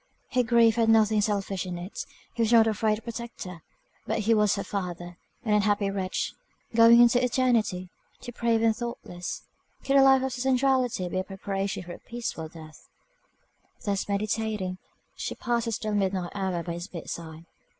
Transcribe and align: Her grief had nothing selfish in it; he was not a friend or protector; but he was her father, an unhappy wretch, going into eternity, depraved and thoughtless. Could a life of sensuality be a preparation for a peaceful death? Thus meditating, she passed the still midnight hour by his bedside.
Her 0.31 0.41
grief 0.41 0.77
had 0.77 0.89
nothing 0.89 1.21
selfish 1.21 1.63
in 1.63 1.77
it; 1.77 2.07
he 2.33 2.41
was 2.41 2.51
not 2.51 2.65
a 2.65 2.73
friend 2.73 2.97
or 2.97 3.03
protector; 3.03 3.61
but 4.07 4.17
he 4.21 4.33
was 4.33 4.55
her 4.55 4.63
father, 4.63 5.19
an 5.45 5.53
unhappy 5.53 5.91
wretch, 5.91 6.33
going 6.73 6.99
into 6.99 7.23
eternity, 7.23 7.91
depraved 8.19 8.63
and 8.63 8.75
thoughtless. 8.75 9.43
Could 9.83 9.97
a 9.97 10.01
life 10.01 10.23
of 10.23 10.33
sensuality 10.33 11.07
be 11.07 11.19
a 11.19 11.23
preparation 11.23 11.83
for 11.83 11.93
a 11.93 11.99
peaceful 11.99 12.47
death? 12.49 12.89
Thus 13.85 14.09
meditating, 14.09 14.79
she 15.17 15.35
passed 15.35 15.65
the 15.65 15.71
still 15.71 15.93
midnight 15.93 16.31
hour 16.33 16.63
by 16.63 16.73
his 16.73 16.87
bedside. 16.87 17.45